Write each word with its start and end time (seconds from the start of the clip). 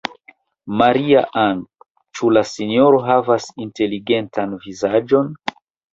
Maria-Ann, 0.81 1.59
ĉu 2.19 2.31
la 2.37 2.43
sinjoro 2.53 3.03
havas 3.11 3.47
inteligentan 3.67 4.57
vizaĝon? 4.65 5.31